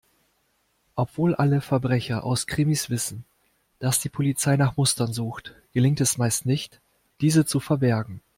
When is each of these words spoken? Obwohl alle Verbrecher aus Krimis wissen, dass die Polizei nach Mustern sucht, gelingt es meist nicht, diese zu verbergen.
Obwohl 0.95 1.35
alle 1.35 1.61
Verbrecher 1.61 2.23
aus 2.23 2.47
Krimis 2.47 2.89
wissen, 2.89 3.23
dass 3.77 3.99
die 3.99 4.09
Polizei 4.09 4.57
nach 4.57 4.75
Mustern 4.75 5.13
sucht, 5.13 5.53
gelingt 5.73 6.01
es 6.01 6.17
meist 6.17 6.47
nicht, 6.47 6.81
diese 7.21 7.45
zu 7.45 7.59
verbergen. 7.59 8.19